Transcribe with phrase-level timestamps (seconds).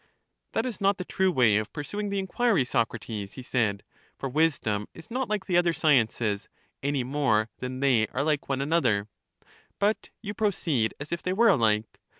[0.53, 3.83] That is not the true way of pursuing the inquiry, Socrates, he said;
[4.17, 6.49] for wisdom is not like the other sciences,
[6.81, 9.09] any more than they are like one another:
[9.77, 11.85] but you proceed as if they were ahke.